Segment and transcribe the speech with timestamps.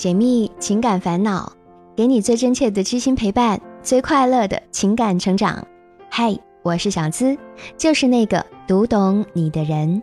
[0.00, 1.52] 解密情感烦恼，
[1.94, 5.62] 给你最真切的知心陪伴，最快乐的情感成长。
[6.08, 7.36] 嗨，我是小资，
[7.76, 10.02] 就是那个读懂你的人。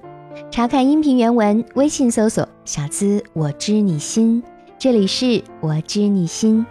[0.51, 4.43] 查看音频原文，微信搜索“小资我知你心”，
[4.77, 6.63] 这里是我知你心。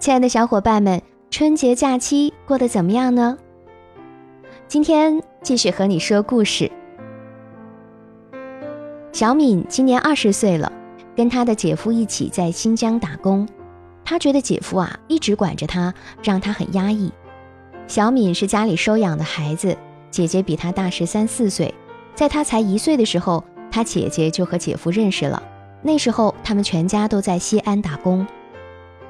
[0.00, 1.00] 亲爱的小伙伴们，
[1.30, 3.38] 春节假期过得怎么样呢？
[4.66, 6.72] 今天继续和你说故事。
[9.12, 10.72] 小敏今年二十岁了。
[11.16, 13.48] 跟他的姐夫一起在新疆打工，
[14.04, 15.92] 他觉得姐夫啊一直管着他，
[16.22, 17.12] 让他很压抑。
[17.86, 19.76] 小敏是家里收养的孩子，
[20.10, 21.74] 姐姐比他大十三四岁，
[22.14, 25.42] 在他才一岁的时候，他姐姐就和姐夫认识了。
[25.82, 28.26] 那时候他们全家都在西安打工。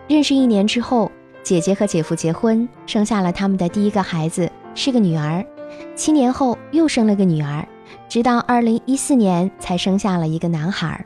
[0.09, 1.11] 认识一年之后，
[1.43, 5.45] 姐姐和姐夫结婚，生下了他们的第一个孩子，是个女儿。
[5.95, 7.67] 七年后又生了个女儿，
[8.09, 11.05] 直到二零一四年才生下了一个男孩。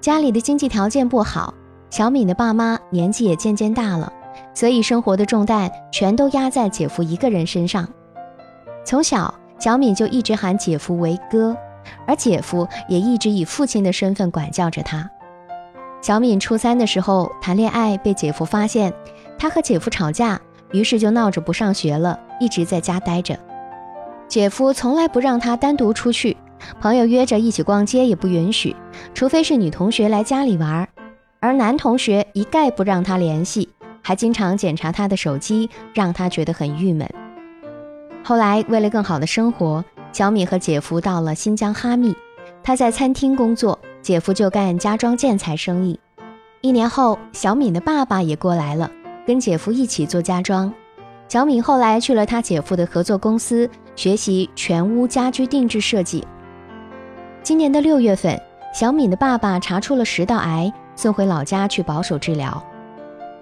[0.00, 1.52] 家里的经济条件不好，
[1.90, 4.10] 小敏的爸妈年纪也渐渐大了，
[4.54, 7.86] 所以生活的重担全都压在姐夫一个人身上。
[8.82, 11.54] 从小，小敏就一直喊姐夫为哥，
[12.06, 15.08] 而姐夫也一直以父亲的身份管教着她。
[16.00, 18.90] 小敏初三的时候谈恋爱被姐夫发现，
[19.38, 20.40] 她和姐夫吵架，
[20.72, 23.38] 于是就闹着不上学了，一直在家待着。
[24.26, 26.38] 姐夫从来不让她单独出去。
[26.78, 28.76] 朋友约着一起逛街也不允许，
[29.14, 30.88] 除非是女同学来家里玩，
[31.40, 33.68] 而男同学一概不让他联系，
[34.02, 37.08] 还经常检查他的手机，让他觉得很郁闷。
[38.22, 42.14] 后来为了更好的生活，小敏和姐夫到了新疆哈密，
[42.62, 45.98] 他在餐厅工作，姐夫就干家装建材生意。
[46.60, 48.90] 一年后，小敏的爸爸也过来了，
[49.26, 50.72] 跟姐夫一起做家装。
[51.28, 56.26] 小敏后来去了他姐夫的合作公司学习全屋家居定制设计。
[57.42, 58.38] 今年的六月份，
[58.72, 62.62] 小敏的爸爸查出了食道癌，送回老家去保守治疗。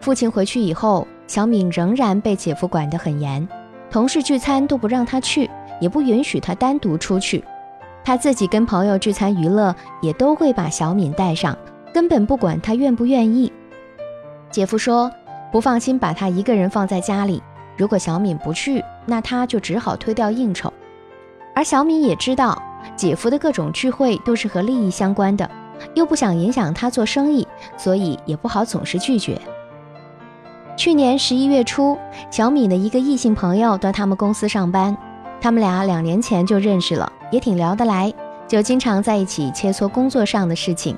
[0.01, 3.47] 父亲回去以后，小敏仍然被姐夫管得很严，
[3.91, 7.45] 同事聚餐都不让他去，也不允许他单独出去。
[8.03, 11.57] 他自己跟朋友聚餐娱乐，也都会把小敏带上，
[11.93, 13.53] 根本不管他愿不愿意。
[14.51, 15.11] 姐夫说
[15.53, 17.43] 不放心把他一个人放在家里，
[17.77, 20.73] 如果小敏不去，那他就只好推掉应酬。
[21.55, 22.63] 而小敏也知道。
[22.97, 25.49] 姐夫的各种聚会都是和利益相关的，
[25.95, 27.47] 又不想影响他做生意，
[27.77, 29.41] 所以也不好总是拒绝。
[30.77, 31.99] 去年十一月初，
[32.31, 34.97] 小米的一个异性朋友到他们公司上班，
[35.41, 38.13] 他们俩两年前就认识了，也挺聊得来，
[38.47, 40.97] 就经常在一起切磋工作上的事情。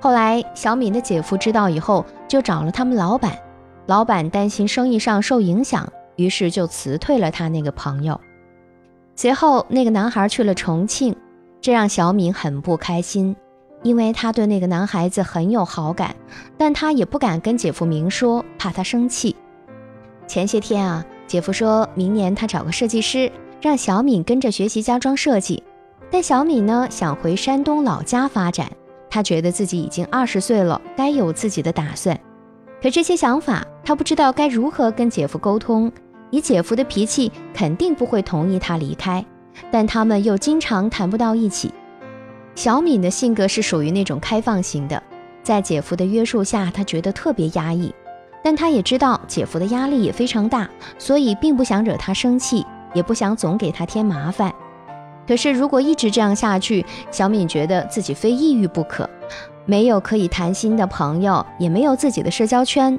[0.00, 3.36] 后来小敏的姐夫知道以后，就找了他们老板，
[3.86, 8.18] 老板担心生意上受影响，于是就辞退了他那个朋友。
[9.20, 11.14] 随后，那个男孩去了重庆，
[11.60, 13.36] 这让小敏很不开心，
[13.82, 16.16] 因为她对那个男孩子很有好感，
[16.56, 19.36] 但她也不敢跟姐夫明说，怕他生气。
[20.26, 25.62] 前些天啊，姐夫说明年他找个设计师，让小敏跟着学习家装设计，
[26.10, 28.72] 但小敏呢想回山东老家发展，
[29.10, 32.18] 她觉得自己已经二十岁了，该有自己的打算。
[32.80, 35.92] 可这些想法，她不知道该如何跟姐夫沟通。
[36.30, 39.24] 以姐夫的脾气，肯定不会同意他离开，
[39.70, 41.72] 但他们又经常谈不到一起。
[42.54, 45.02] 小敏的性格是属于那种开放型的，
[45.42, 47.94] 在姐夫的约束下，她觉得特别压抑，
[48.42, 54.52] 但她也知道姐夫的压力也非常大，所以并不想惹他生气，也不想总给他添麻烦。
[55.26, 59.08] 可是如果一直这样下去，小敏觉得自己非抑郁不可，
[59.64, 62.98] 没有可以谈心的朋友，也没有自己的社交圈。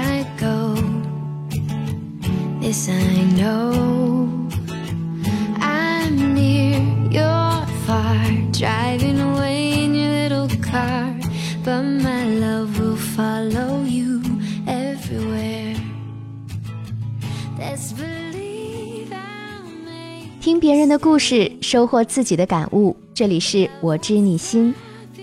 [20.39, 22.95] 听别人的故事，收获自己的感悟。
[23.13, 24.73] 这里是我知你心，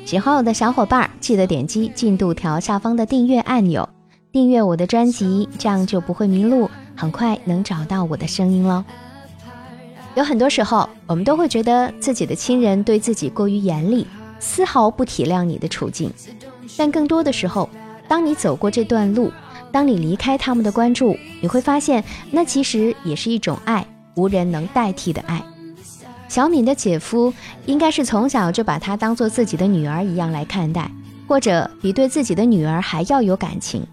[0.05, 3.89] 喜欢我的小伙伴记得点击进度条下方的订阅按钮，
[4.31, 6.69] 订阅我的专辑，这样就不会迷路。
[6.99, 8.85] 很快能找到我的声音喽。
[10.17, 14.05] 有很多时候，我们都会觉得自己的亲人对自己过于严厉，
[14.41, 16.13] 丝毫不体谅你的处境。
[16.77, 17.71] 但更多的时候，
[18.09, 19.33] 当你走过这段路，
[19.71, 22.03] 当你离开他们的关注，你会发现，
[22.33, 23.87] 那其实也是一种爱，
[24.17, 25.41] 无人能代替的爱。
[26.27, 27.33] 小敏的姐夫
[27.67, 30.91] 应该是从小就把她当做自己的女儿一样来看待，
[31.29, 33.87] 或者比对自己的女儿还要有感情。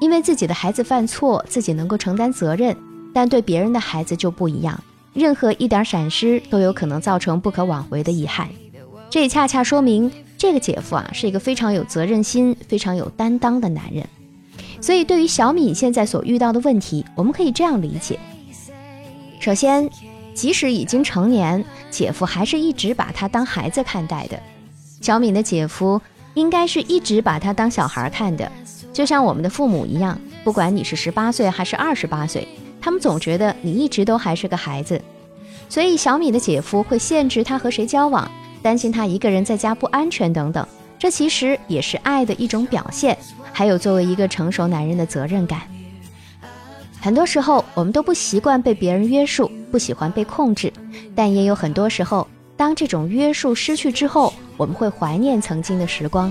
[0.00, 2.76] 因为自己的孩子犯错，自己能够承担责任，
[3.14, 4.82] 但对别人的孩子就不一样，
[5.12, 8.48] 任何一点闪失都有可能造成不可挽回的遗憾。
[9.10, 14.06] 这也恰恰说明，这个姐夫啊是一个非常有责任心、非常有担当的男人。
[14.80, 18.18] 所以，对于小敏现在所遇到的问题，我们可以这样理解：
[19.38, 19.90] 首先，
[20.32, 24.40] 即使已经成年，姐夫还是一直把她当孩子看待的。
[25.02, 26.00] 小敏的姐夫
[26.34, 28.50] 应该是一直把她当小孩看的。
[29.00, 32.46] 就像我们的父母一样，不管你是十八岁还是二十八岁，
[32.82, 35.00] 他们总觉得你一直都还是个孩子，
[35.70, 38.30] 所以小米的姐夫会限制他和谁交往，
[38.60, 40.68] 担心他一个人在家不安全等等。
[40.98, 43.16] 这其实也是爱的一种表现，
[43.54, 45.62] 还有作为一个成熟男人的责任感。
[47.00, 50.70] 很多时候我们都不习惯被别人约束，不喜欢被控制，
[51.16, 56.30] 但也有很多时候，当这种约束失去之后，我们会怀念曾经的时光。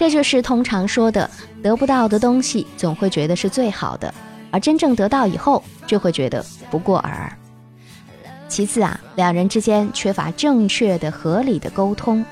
[0.00, 1.30] 这就是通常说的，
[1.62, 4.14] 得不到的东西总会觉得是最好的，
[4.50, 7.30] 而真正得到以后，就会觉得不过尔尔。
[8.48, 12.24] 其次啊，两人之间缺乏正确的、合理的沟通。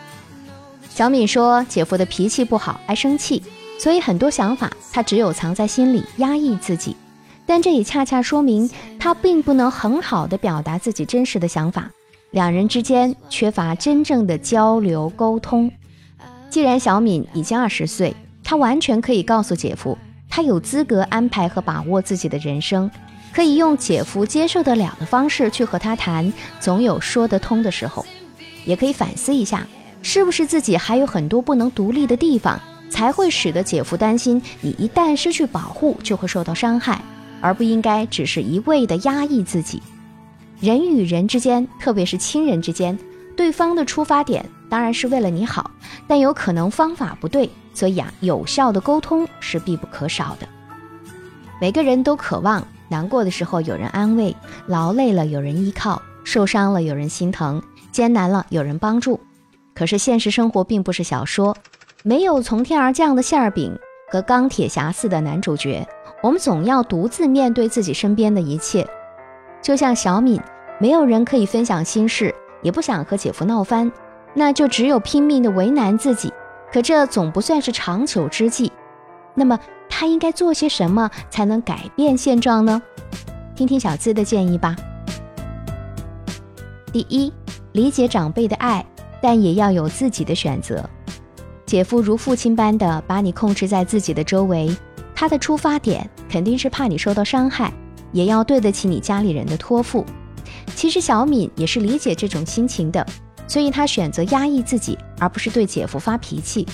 [0.88, 3.42] 小敏说，姐夫的脾气不好，爱生气，
[3.78, 6.96] 所以很多想法他只有藏在心里，压抑自己。
[7.44, 11.90] 但这也恰恰说明他并不能很好的表达自己真实的想法，
[12.30, 15.70] 两人之间缺乏真正的交流沟通。
[16.58, 18.12] 既然小敏已经二十岁，
[18.42, 19.96] 她完全可以告诉姐夫，
[20.28, 22.90] 她有资格安排和把握自己的人生，
[23.32, 28.04] 可以用姐夫接受得了的方式去和他谈，总有说得通的时候。
[28.64, 29.64] 也可以反思一下，
[30.02, 32.60] 是不是自己还有很多不能独立的地方，
[32.90, 37.00] 才会使得姐夫担心你一旦失去保护就会受到伤害，
[37.40, 39.80] 而不应该只是一味的压抑自己。
[40.58, 42.98] 人与人之间，特别是亲人之间，
[43.36, 44.44] 对方的出发点。
[44.68, 45.70] 当然是为了你好，
[46.06, 50.46] 但有可能方法不对，所以啊，有效的沟通是必不可少的。
[51.60, 54.34] 每个人都渴望难过的时候有人安慰，
[54.66, 59.18] 劳累了有人依靠，受伤了有人心疼，艰难了有人帮助。
[59.74, 61.56] 可是现实生活并不是小说，
[62.02, 63.76] 没有从天而降的馅儿饼
[64.10, 65.86] 和钢铁侠似的男主角，
[66.22, 68.86] 我们总要独自面对自己身边的一切。
[69.62, 70.40] 就像小敏，
[70.78, 73.90] 没有人可以分享心事，也不想和姐夫闹翻。
[74.34, 76.32] 那就只有拼命的为难自己，
[76.72, 78.70] 可这总不算是长久之计。
[79.34, 79.58] 那么
[79.88, 82.80] 他应该做些什么才能改变现状呢？
[83.54, 84.76] 听听小资的建议吧。
[86.92, 87.32] 第一，
[87.72, 88.84] 理解长辈的爱，
[89.20, 90.88] 但也要有自己的选择。
[91.66, 94.74] 姐夫如父亲般的把你控制在自己的周围，
[95.14, 97.72] 他的出发点肯定是怕你受到伤害，
[98.12, 100.04] 也要对得起你家里人的托付。
[100.74, 103.06] 其实小敏也是理解这种心情的。
[103.48, 106.64] 所以他选择压抑自己，而不是对姐夫发脾气。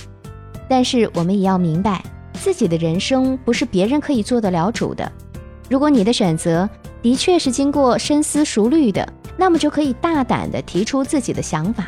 [0.67, 5.11] 但是我们也要明白，自己的人生不是别人可以做得了主的。
[5.69, 6.69] 如果你的选择
[7.01, 9.07] 的确是经过深思熟虑的，
[9.37, 11.87] 那么就可以大胆地提出自己的想法。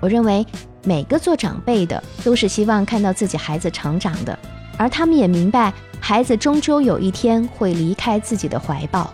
[0.00, 0.46] 我认为
[0.84, 4.38] 每个做长辈的都是希望看到自己孩子成长的，
[4.76, 9.12] 而他们也明白，孩子终究有一天会离开自己的怀抱。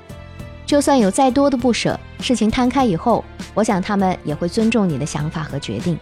[0.67, 3.25] 就算有再多的不舍，事情摊开以后，
[3.55, 5.99] 我想他们也会尊重你的想法和决定。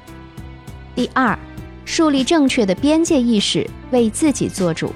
[0.94, 1.38] 第二，
[1.84, 4.92] 树立正确的边界意识，为自己做主。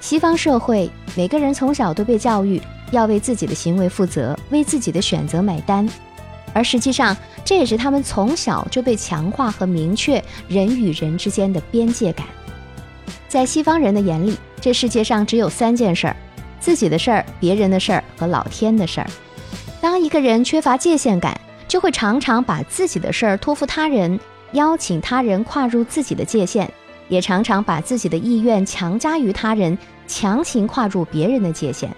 [0.00, 5.88] 西方社会，每个人从小都被教育要为自己的行为负责，为自己的选择买单，
[6.52, 12.26] 而实际上，这也是他们从小就被强化和明确人与人之间的边界感。
[13.28, 16.16] 在西方人的眼里，这世界上只有三件事儿。
[16.60, 19.10] 自己的事儿、别人的事儿和老天的事儿。
[19.80, 24.18] 当一个人缺乏界限感，就会常常把自己的事儿托付他人，
[24.52, 26.68] 邀请他人跨入自己的界限，
[27.08, 31.88] 也常常把自己的意愿强加于他人，强行跨入别人的界限。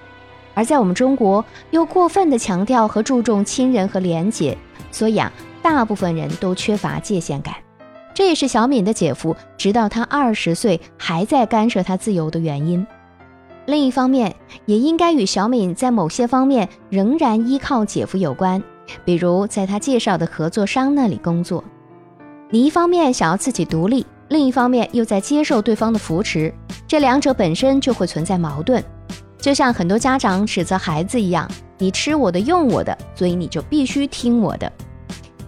[0.52, 4.56] 而在我们中国，又过分的强调和注重亲人和连结，
[4.90, 5.32] 所以啊，
[5.62, 7.54] 大部分人都缺乏界限感。
[8.12, 12.87] 这也是小敏的姐夫直到他二十岁还在干涉他自由的原因。
[13.70, 14.34] 另一方面，
[14.66, 18.60] 也应该与小敏在某些方面仍然依靠姐夫有关，
[19.04, 21.62] 比如在他介绍的合作商那里工作。
[22.50, 26.52] 你一方面想要自己独立，另一方面又在接受对方的扶持，
[26.88, 28.82] 这两者本身就会存在矛盾。
[29.38, 31.48] 就像很多家长指责孩子一样
[31.78, 34.70] ：“你吃我的，用我的，所以你就必须听我的。”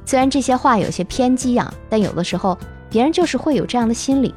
[0.06, 2.56] 虽然这些话有些偏激啊，但有的时候
[2.88, 4.32] 别人就是会有这样的心理。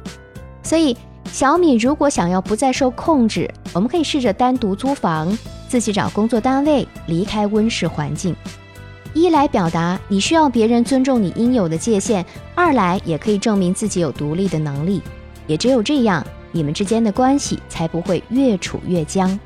[0.60, 0.96] 所以，
[1.32, 5.36] 小米如果想要不再受控制，我们可以试着单独租房，
[5.68, 8.34] 自己找工作单位，离开温室环境。
[9.12, 15.02] 一来表达你需要别人尊重你应有的界限，二来也可以证明自己有独立的能力。
[15.46, 19.38] 也只有这样，你们之间的关系才不会越处越僵。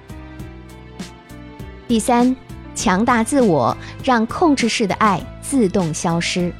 [1.86, 2.34] 第三，
[2.74, 6.52] 强大自我，让控制式的爱自动消失。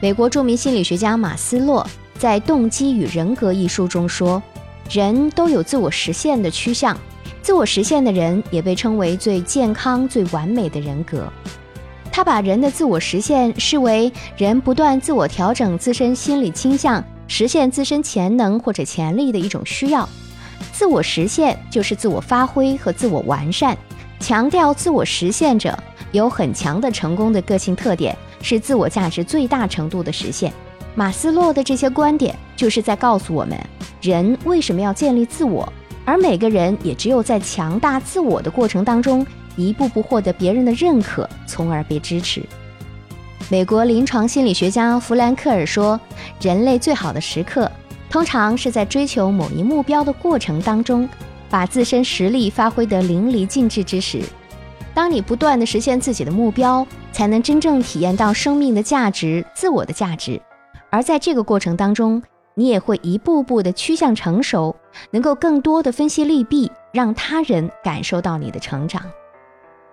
[0.00, 1.86] 美国著名心理学家马斯洛
[2.18, 4.42] 在《动机与人格》一书中说
[4.90, 6.96] ：“人都有自我实现的趋向，
[7.42, 11.30] 自我实现的人也被称为最健康、最完美的人格。”
[12.10, 20.08] 他把人的自我实现视为人不断自我调整自身心理倾向、实现自身潜能或者潜力的一种需要。
[20.72, 23.76] 自我实现就是自我发挥和自我完善。
[24.18, 25.78] 强调自我实现者
[26.12, 30.50] 有很强的成功的个性特点，是自我价值最大程度的实现。
[30.98, 33.56] 马斯洛的这些观点就是在告诉我们，
[34.00, 35.70] 人为什么要建立自我，
[36.06, 39.24] 而每个人也只有在强大自我的过程当中，
[39.56, 42.42] 一步步获得别人的认可，从而被支持。
[43.50, 46.00] 美国临床心理学家弗兰克尔说，
[46.40, 47.70] 人类最好的时刻，
[48.08, 51.08] 通常是在追求某一目标的过程当中。
[51.48, 54.20] 把自身实力发挥得淋漓尽致之时，
[54.92, 60.42] 当你不断地实现自己的目标，才能真正体验到生命的价值、自我的价值。
[60.90, 62.22] 而在这个过程当中，
[62.54, 64.74] 你也会一步步的趋向成熟，
[65.10, 69.02] 能够更多的分析利弊，让他人感受到你的成长。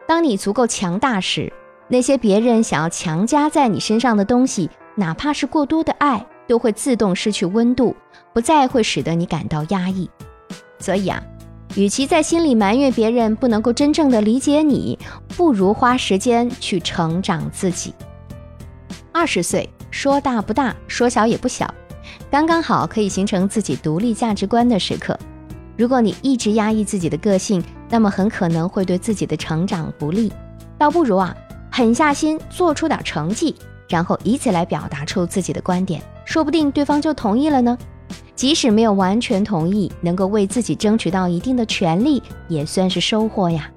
[0.07, 1.51] 当你足够强大时，
[1.87, 7.95] 那些别人想要强加在你身上的东西，哪怕是过多的爱，都会自动失去温度，
[8.33, 10.09] 不再会使得你感到压抑。
[10.79, 11.21] 所以啊。
[11.75, 14.99] 与其在心里埋怨别人不能够真正的理解你，
[15.35, 17.91] 不如花时间去成长自己。
[19.11, 21.71] 二十岁说大不大，说小也不小，
[22.31, 25.17] 刚刚好可以形成自己独立价值观的时刻。
[25.77, 30.33] 如果你一直压抑自己的个性，那么很可能会对自己的成长不利。
[30.79, 31.37] 倒不如啊，
[31.71, 33.55] 狠下心做出点成绩，
[33.87, 37.77] 然后以此来表达出自己的观点，说不定对方就同意了呢。
[38.35, 43.69] 即使没有完全同意，能够为自己争取到一定的权利，也算是收获呀。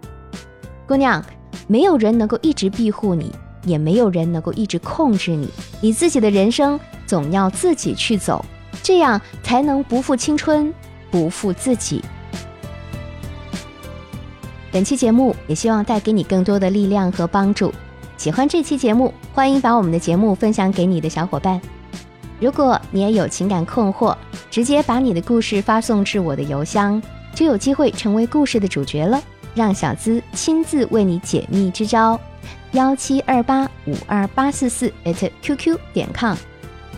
[0.89, 1.23] 姑娘，
[1.67, 3.31] 没有人能够一直庇护你，
[3.67, 5.51] 也没有人能够一直控制你。
[5.83, 8.43] 你自己的人生总要自己去走，
[8.83, 10.73] 这样才能不负青春，
[11.11, 12.03] 不负自己。
[14.73, 17.73] 本期节目也希望带给你更多的力量和帮助。
[18.17, 21.61] 喜欢这期节目，欢迎把我们的节目分享给你的小伙伴。
[22.39, 24.15] 如果你也有情感困惑，
[24.51, 27.03] 直接把你的故事发送至我的邮箱，
[27.35, 29.23] 就有机会成为故事的主角了。
[29.57, 32.21] 让小资亲自为你解密支招：
[32.73, 36.37] 幺七二八五二八四四 at qq 点 com。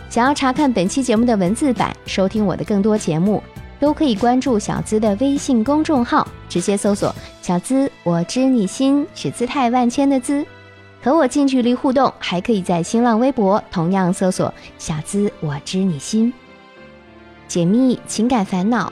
[0.09, 3.41] 想要查看本期节目的文字版，收听我的更多节目，
[3.79, 10.45] 都可以关注小资的微信公众号，直接搜索“小资我知你心”，是姿态万千的资。
[11.01, 16.33] 和我近距离互动，还可以在新浪微博同样搜索“小资我知你心”，
[17.47, 18.91] 解密情感烦恼，